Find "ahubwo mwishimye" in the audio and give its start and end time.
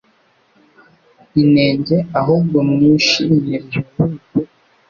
2.19-3.55